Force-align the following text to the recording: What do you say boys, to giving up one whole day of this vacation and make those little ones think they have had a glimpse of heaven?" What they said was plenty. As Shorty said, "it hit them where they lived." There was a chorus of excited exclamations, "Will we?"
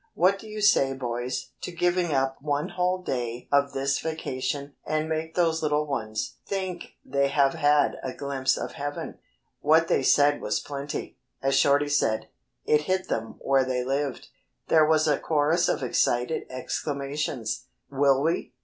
What 0.15 0.39
do 0.39 0.47
you 0.47 0.61
say 0.63 0.93
boys, 0.93 1.51
to 1.61 1.71
giving 1.71 2.11
up 2.11 2.41
one 2.41 2.69
whole 2.69 3.03
day 3.03 3.47
of 3.51 3.73
this 3.73 3.99
vacation 3.99 4.73
and 4.83 5.07
make 5.07 5.35
those 5.35 5.61
little 5.61 5.85
ones 5.85 6.37
think 6.47 6.93
they 7.05 7.27
have 7.27 7.53
had 7.53 7.97
a 8.01 8.11
glimpse 8.11 8.57
of 8.57 8.71
heaven?" 8.71 9.19
What 9.59 9.89
they 9.89 10.01
said 10.01 10.41
was 10.41 10.59
plenty. 10.59 11.19
As 11.43 11.53
Shorty 11.53 11.87
said, 11.87 12.29
"it 12.65 12.81
hit 12.85 13.09
them 13.09 13.35
where 13.41 13.63
they 13.63 13.83
lived." 13.83 14.29
There 14.69 14.87
was 14.87 15.07
a 15.07 15.19
chorus 15.19 15.69
of 15.69 15.83
excited 15.83 16.47
exclamations, 16.49 17.65
"Will 17.91 18.23
we?" 18.23 18.53